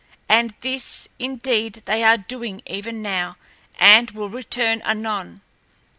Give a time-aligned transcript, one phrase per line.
[0.27, 3.37] And this, indeed, they are doing even now,
[3.79, 5.41] and will return anon.